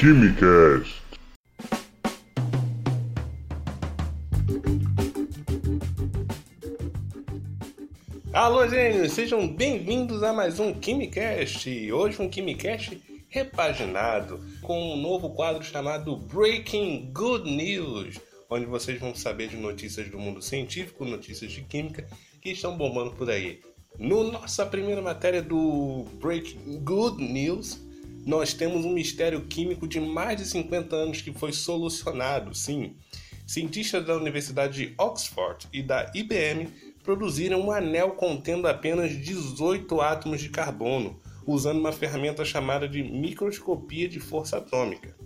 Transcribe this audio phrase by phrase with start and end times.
[0.00, 1.02] Quimicast.
[8.32, 9.12] Alô, gênios!
[9.12, 11.92] Sejam bem-vindos a mais um Quimicast.
[11.92, 19.14] Hoje um Quimicast repaginado com um novo quadro chamado Breaking Good News, onde vocês vão
[19.14, 22.08] saber de notícias do mundo científico, notícias de química
[22.40, 23.60] que estão bombando por aí.
[23.98, 27.89] No nossa primeira matéria do Breaking Good News,
[28.26, 32.54] nós temos um mistério químico de mais de 50 anos que foi solucionado.
[32.54, 32.94] Sim,
[33.46, 36.68] cientistas da Universidade de Oxford e da IBM
[37.02, 44.08] produziram um anel contendo apenas 18 átomos de carbono, usando uma ferramenta chamada de microscopia
[44.08, 45.16] de força atômica.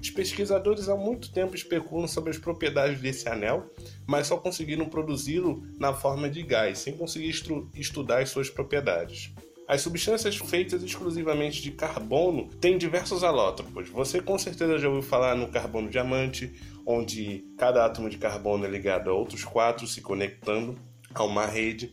[0.00, 3.70] Os pesquisadores há muito tempo especulam sobre as propriedades desse anel,
[4.06, 7.34] mas só conseguiram produzi-lo na forma de gás, sem conseguir
[7.74, 9.30] estudar as suas propriedades.
[9.70, 13.88] As substâncias feitas exclusivamente de carbono têm diversos alótropos.
[13.90, 16.52] Você com certeza já ouviu falar no carbono diamante,
[16.84, 20.76] onde cada átomo de carbono é ligado a outros quatro se conectando
[21.14, 21.92] a uma rede.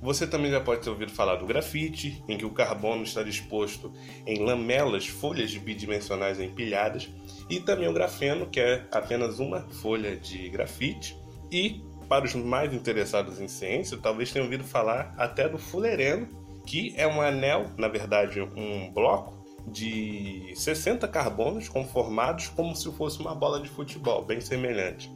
[0.00, 3.92] Você também já pode ter ouvido falar do grafite, em que o carbono está disposto
[4.26, 7.10] em lamelas, folhas bidimensionais empilhadas,
[7.50, 11.14] e também o grafeno, que é apenas uma folha de grafite.
[11.52, 16.37] E, para os mais interessados em ciência, talvez tenham ouvido falar até do fulereno,
[16.68, 23.18] que é um anel, na verdade, um bloco de 60 carbonos conformados como se fosse
[23.20, 25.10] uma bola de futebol, bem semelhante.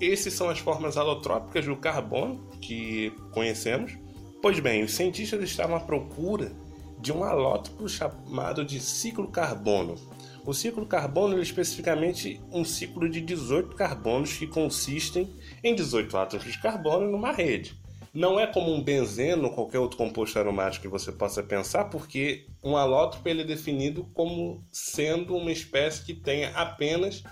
[0.00, 3.98] Essas são as formas alotrópicas do carbono que conhecemos.
[4.40, 6.52] Pois bem, os cientistas estavam à procura
[7.00, 9.96] de um alótropo chamado de ciclo carbono.
[10.46, 16.44] O ciclo carbono é especificamente um ciclo de 18 carbonos que consistem em 18 átomos
[16.44, 17.81] de carbono numa rede.
[18.14, 22.46] Não é como um benzeno ou qualquer outro composto aromático que você possa pensar, porque
[22.62, 27.22] um alótropo ele é definido como sendo uma espécie que tenha apenas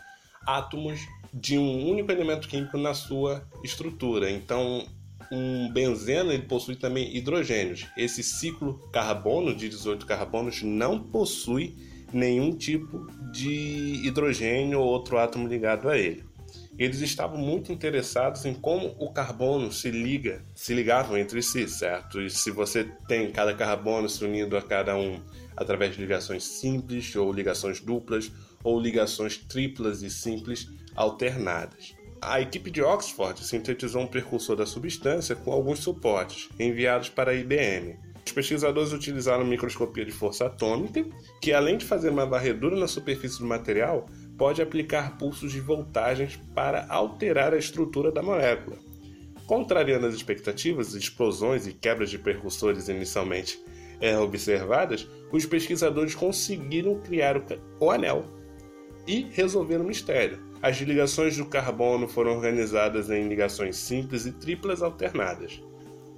[0.47, 1.01] átomos
[1.35, 4.31] de um único elemento químico na sua estrutura.
[4.31, 4.87] Então,
[5.31, 7.87] um benzeno ele possui também hidrogênios.
[7.97, 11.77] Esse ciclo carbono de 18 carbonos não possui
[12.13, 16.25] nenhum tipo de hidrogênio ou outro átomo ligado a ele.
[16.81, 22.23] Eles estavam muito interessados em como o carbono se liga, se ligavam entre si, certo?
[22.23, 25.21] E se você tem cada carbono se unindo a cada um
[25.55, 28.33] através de ligações simples ou ligações duplas
[28.65, 31.95] ou ligações triplas e simples alternadas.
[32.19, 37.35] A equipe de Oxford sintetizou um precursor da substância com alguns suportes enviados para a
[37.35, 37.99] IBM.
[38.25, 41.05] Os pesquisadores utilizaram microscopia de força atômica,
[41.43, 44.07] que além de fazer uma varredura na superfície do material,
[44.41, 48.79] pode aplicar pulsos de voltagens para alterar a estrutura da molécula.
[49.47, 53.63] Contrariando as expectativas, explosões e quebras de precursores inicialmente
[54.01, 57.45] é, observadas, os pesquisadores conseguiram criar o,
[57.79, 58.25] o anel
[59.07, 60.41] e resolver o mistério.
[60.63, 65.63] As ligações do carbono foram organizadas em ligações simples e triplas alternadas.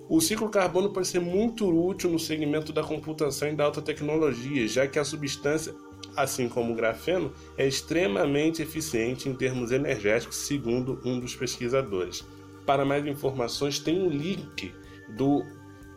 [0.09, 4.69] O ciclo carbono pode ser muito útil no segmento da computação e da alta tecnologia,
[4.69, 5.75] já que a substância,
[6.17, 12.25] assim como o grafeno, é extremamente eficiente em termos energéticos, segundo um dos pesquisadores.
[12.67, 14.73] Para mais informações, tem um link
[15.17, 15.45] do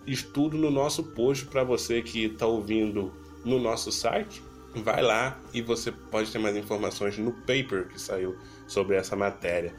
[0.07, 4.41] estudo no nosso post para você que está ouvindo no nosso site
[4.81, 8.35] vai lá e você pode ter mais informações no paper que saiu
[8.67, 9.73] sobre essa matéria.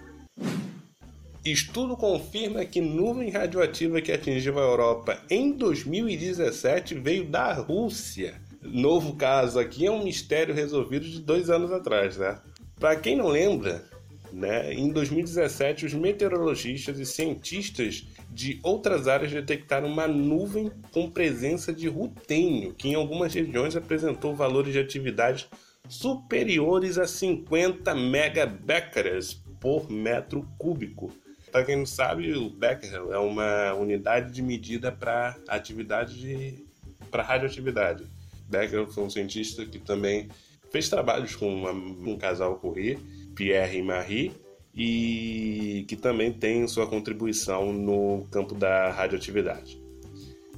[1.45, 8.41] Estudo confirma que nuvem radioativa que atingiu a Europa em 2017 veio da Rússia.
[8.73, 12.39] Novo caso aqui é um mistério resolvido de dois anos atrás, né?
[12.79, 13.85] Para quem não lembra,
[14.33, 21.73] né, em 2017 os meteorologistas e cientistas de outras áreas detectaram uma nuvem com presença
[21.73, 25.49] de rutênio, que em algumas regiões apresentou valores de atividade
[25.89, 31.11] superiores a 50 megabecquerels por metro cúbico.
[31.51, 36.67] Para quem não sabe, o becquerel é uma unidade de medida para atividade de
[37.11, 38.05] para radioatividade.
[38.49, 40.29] Becquerel foi um cientista que também
[40.71, 42.99] fez trabalhos com uma, um casal Curie,
[43.35, 44.33] Pierre e Marie,
[44.75, 49.81] e que também tem sua contribuição no campo da radioatividade.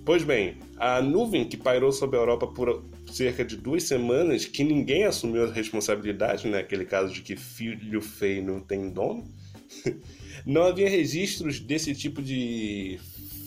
[0.04, 2.82] Pois bem, a nuvem que pairou sobre a Europa por
[3.12, 6.88] cerca de duas semanas, que ninguém assumiu a responsabilidade, naquele né?
[6.90, 9.24] caso de que filho feio não tem dono,
[10.46, 12.98] não havia registros desse tipo de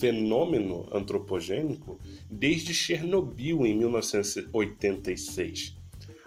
[0.02, 1.98] fenômeno antropogênico
[2.30, 5.76] desde Chernobyl em 1986.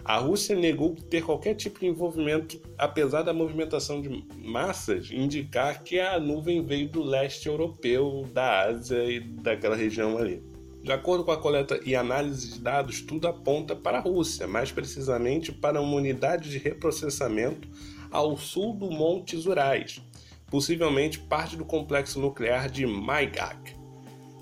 [0.05, 5.99] A Rússia negou ter qualquer tipo de envolvimento, apesar da movimentação de massas indicar que
[5.99, 10.41] a nuvem veio do leste europeu, da Ásia e daquela região ali.
[10.81, 14.71] De acordo com a coleta e análise de dados, tudo aponta para a Rússia, mais
[14.71, 17.67] precisamente para uma unidade de reprocessamento
[18.11, 20.01] ao sul do Montes Urais,
[20.49, 23.75] possivelmente parte do complexo nuclear de Maigak,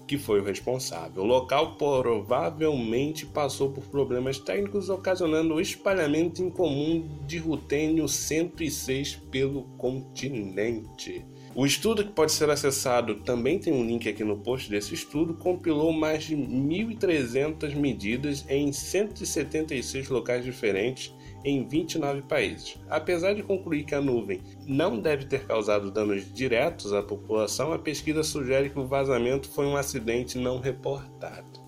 [0.08, 1.24] que foi o responsável.
[1.24, 9.64] O local provavelmente passou por problemas técnicos, ocasionando o espalhamento incomum de rutênio 106 pelo
[9.78, 11.26] continente.
[11.56, 15.36] O estudo que pode ser acessado também tem um link aqui no post desse estudo.
[15.36, 22.78] Compilou mais de 1.300 medidas em 176 locais diferentes em 29 países.
[22.90, 27.80] Apesar de concluir que a nuvem não deve ter causado danos diretos à população, a
[27.80, 31.62] pesquisa sugere que o vazamento foi um acidente não reportado.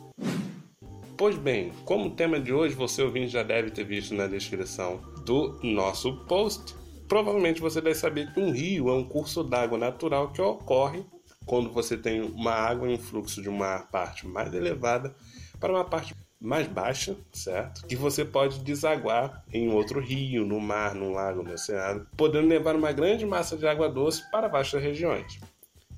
[1.17, 5.57] Pois bem, como tema de hoje você ouvinte já deve ter visto na descrição do
[5.63, 6.75] nosso post,
[7.07, 11.05] Provavelmente você deve saber que um rio é um curso d'água natural que ocorre
[11.45, 15.15] quando você tem uma água em fluxo de uma parte mais elevada
[15.59, 17.85] para uma parte mais baixa, certo?
[17.87, 22.75] Que você pode desaguar em outro rio, no mar, no lago, no oceano, podendo levar
[22.75, 25.39] uma grande massa de água doce para vastas regiões.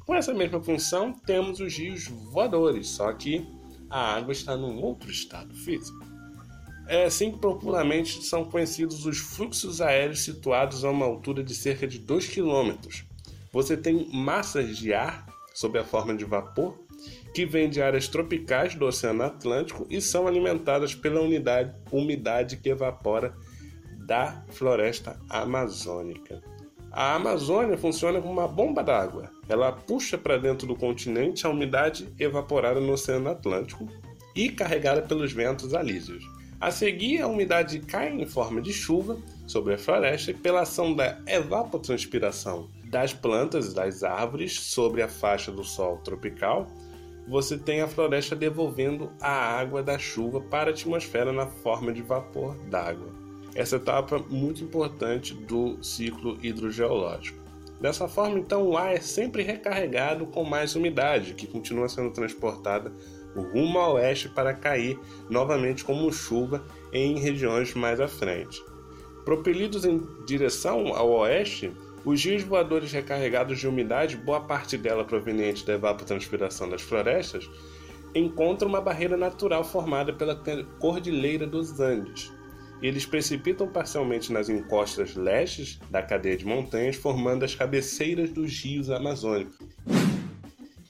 [0.05, 3.45] Com essa mesma função, temos os rios voadores, só que
[3.89, 6.05] a água está num outro estado físico.
[6.87, 11.85] É assim que popularmente são conhecidos os fluxos aéreos situados a uma altura de cerca
[11.85, 12.77] de 2 km.
[13.51, 16.86] Você tem massas de ar sob a forma de vapor
[17.37, 22.67] que vêm de áreas tropicais do Oceano Atlântico e são alimentadas pela unidade, umidade que
[22.67, 23.31] evapora
[24.07, 26.41] da floresta amazônica.
[26.91, 29.29] A Amazônia funciona como uma bomba d'água.
[29.47, 33.87] Ela puxa para dentro do continente a umidade evaporada no Oceano Atlântico
[34.35, 36.23] e carregada pelos ventos alísios.
[36.59, 41.19] A seguir, a umidade cai em forma de chuva sobre a floresta pela ação da
[41.27, 46.67] evapotranspiração das plantas e das árvores sobre a faixa do sol tropical.
[47.27, 52.01] Você tem a floresta devolvendo a água da chuva para a atmosfera na forma de
[52.01, 53.09] vapor d'água.
[53.53, 57.37] Essa etapa é muito importante do ciclo hidrogeológico.
[57.81, 62.91] Dessa forma, então, o ar é sempre recarregado com mais umidade, que continua sendo transportada
[63.35, 64.97] rumo a oeste para cair
[65.29, 68.63] novamente como chuva em regiões mais à frente.
[69.25, 71.71] Propelidos em direção ao oeste,
[72.07, 77.49] os rios voadores recarregados de umidade, boa parte dela proveniente da evapotranspiração das florestas,
[78.15, 80.41] encontram uma barreira natural formada pela
[80.79, 82.31] Cordilheira dos Andes.
[82.81, 88.89] Eles precipitam parcialmente nas encostas lestes da cadeia de montanhas, formando as cabeceiras dos rios
[88.89, 89.57] amazônicos.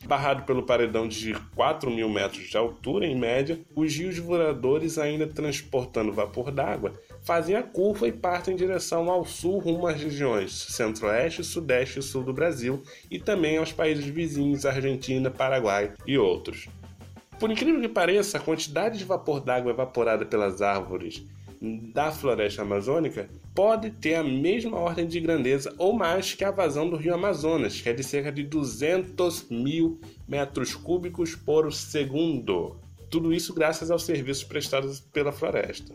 [0.06, 5.26] Barrado pelo paredão de 4 mil metros de altura, em média, os rios voadores, ainda
[5.26, 6.94] transportando vapor d'água,
[7.28, 12.02] fazem a curva e partem em direção ao sul rumo às regiões centro-oeste, sudeste e
[12.02, 12.82] sul do Brasil
[13.12, 16.70] e também aos países vizinhos, Argentina, Paraguai e outros.
[17.38, 21.22] Por incrível que pareça, a quantidade de vapor d'água evaporada pelas árvores
[21.94, 26.90] da floresta amazônica pode ter a mesma ordem de grandeza ou mais que a vazão
[26.90, 32.78] do rio Amazonas, que é de cerca de 200 mil metros cúbicos por segundo.
[33.10, 35.94] Tudo isso graças aos serviços prestados pela floresta.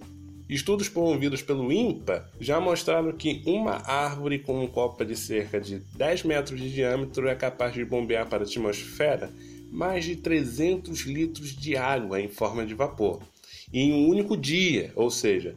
[0.54, 5.78] Estudos promovidos pelo INPA já mostraram que uma árvore com um copa de cerca de
[5.96, 9.30] 10 metros de diâmetro é capaz de bombear para a atmosfera
[9.70, 13.22] mais de 300 litros de água em forma de vapor
[13.72, 15.56] em um único dia, ou seja,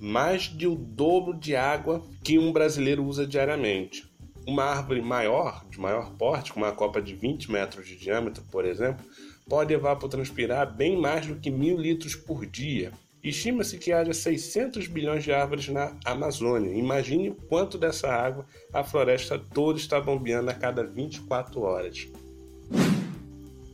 [0.00, 4.04] mais de o dobro de água que um brasileiro usa diariamente.
[4.44, 8.64] Uma árvore maior, de maior porte, com uma copa de 20 metros de diâmetro, por
[8.64, 9.06] exemplo,
[9.48, 12.90] pode evapotranspirar bem mais do que mil litros por dia.
[13.22, 16.74] Estima-se que haja 600 bilhões de árvores na Amazônia.
[16.74, 22.08] Imagine o quanto dessa água a floresta toda está bombeando a cada 24 horas.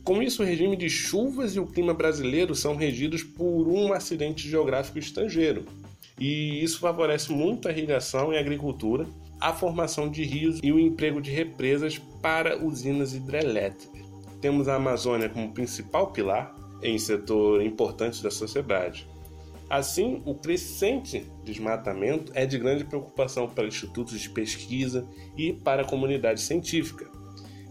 [0.03, 4.47] Com isso, o regime de chuvas e o clima brasileiro são regidos por um acidente
[4.47, 5.65] geográfico estrangeiro.
[6.19, 9.07] E isso favorece muito a irrigação e a agricultura,
[9.39, 14.01] a formação de rios e o emprego de represas para usinas hidrelétricas.
[14.41, 19.07] Temos a Amazônia como principal pilar em setor importante da sociedade.
[19.69, 25.07] Assim, o crescente desmatamento é de grande preocupação para institutos de pesquisa
[25.37, 27.07] e para a comunidade científica.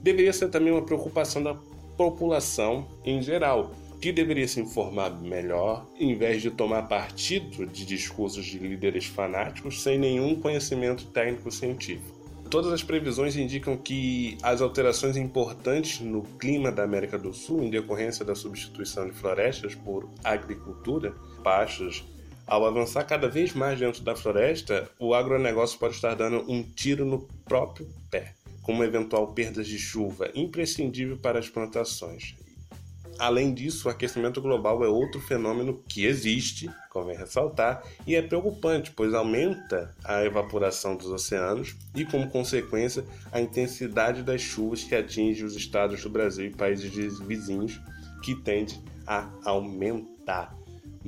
[0.00, 1.54] Deveria ser também uma preocupação da
[1.96, 8.46] população em geral, que deveria se informar melhor, em vez de tomar partido de discursos
[8.46, 12.16] de líderes fanáticos sem nenhum conhecimento técnico-científico.
[12.48, 17.68] Todas as previsões indicam que as alterações importantes no clima da América do Sul, em
[17.68, 21.14] decorrência da substituição de florestas por agricultura,
[21.48, 22.04] pastos,
[22.46, 27.06] ao avançar cada vez mais dentro da floresta, o agronegócio pode estar dando um tiro
[27.06, 32.34] no próprio pé como eventual perdas de chuva imprescindível para as plantações.
[33.18, 38.92] Além disso, o aquecimento global é outro fenômeno que existe, convém ressaltar, e é preocupante,
[38.94, 45.44] pois aumenta a evaporação dos oceanos e, como consequência, a intensidade das chuvas que atinge
[45.44, 47.80] os estados do Brasil e países vizinhos,
[48.22, 50.57] que tende a aumentar.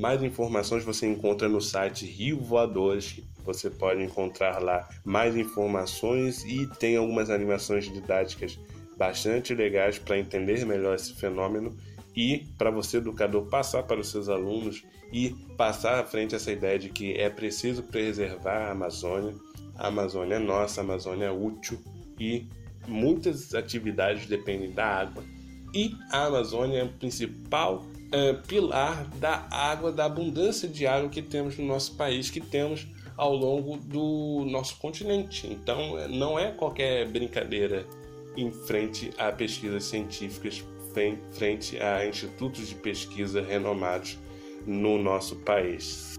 [0.00, 3.21] Mais informações você encontra no site Rio Voadores.
[3.45, 8.59] Você pode encontrar lá mais informações e tem algumas animações didáticas
[8.97, 11.76] bastante legais para entender melhor esse fenômeno
[12.16, 16.78] e para você, educador, passar para os seus alunos e passar à frente essa ideia
[16.78, 19.35] de que é preciso preservar a Amazônia.
[19.76, 21.78] A Amazônia é nossa, a Amazônia é útil
[22.19, 22.49] e
[22.88, 25.23] muitas atividades dependem da água.
[25.75, 31.23] E a Amazônia é o principal é, pilar da água, da abundância de água que
[31.23, 32.87] temos no nosso país, que temos
[33.17, 35.47] ao longo do nosso continente.
[35.47, 37.87] Então, não é qualquer brincadeira
[38.37, 40.64] em frente a pesquisas científicas
[41.33, 44.19] frente a institutos de pesquisa renomados
[44.67, 46.19] no nosso país.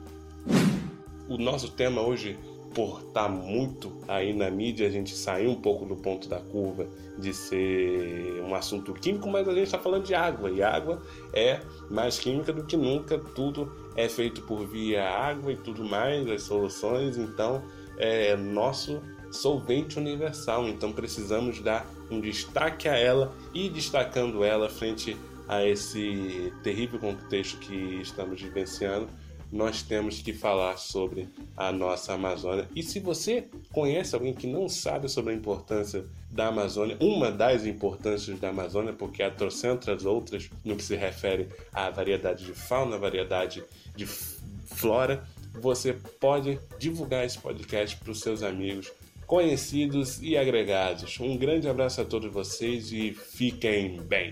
[1.28, 2.38] O nosso tema hoje,
[2.74, 6.88] por estar muito aí na mídia, a gente saiu um pouco do ponto da curva
[7.18, 11.02] de ser um assunto químico, mas a gente está falando de água, e água
[11.34, 11.60] é
[11.90, 16.44] mais química do que nunca, tudo é feito por via água e tudo mais, as
[16.44, 17.62] soluções, então
[17.98, 19.02] é nosso
[19.32, 25.16] solvente universal, então precisamos dar um destaque a ela e destacando ela frente
[25.48, 29.08] a esse terrível contexto que estamos vivenciando,
[29.52, 31.28] nós temos que falar sobre
[31.58, 32.68] a nossa Amazônia.
[32.76, 37.66] E se você conhece alguém que não sabe sobre a importância da Amazônia, uma das
[37.66, 42.98] importâncias da Amazônia, porque há trocentas outras no que se refere à variedade de fauna,
[42.98, 43.64] variedade
[43.96, 48.92] de flora, você pode divulgar esse podcast para os seus amigos,
[49.28, 51.20] conhecidos e agregados.
[51.20, 54.32] Um grande abraço a todos vocês e fiquem bem.